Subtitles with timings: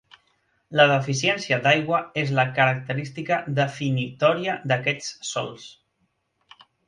[0.79, 5.69] La deficiència d'aigua és la característica definitòria d'aquests sòls.